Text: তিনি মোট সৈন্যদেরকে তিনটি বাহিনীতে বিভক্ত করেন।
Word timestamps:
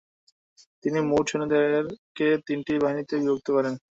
তিনি 0.83 0.99
মোট 1.09 1.23
সৈন্যদেরকে 1.29 2.27
তিনটি 2.47 2.73
বাহিনীতে 2.83 3.13
বিভক্ত 3.17 3.47
করেন। 3.55 3.73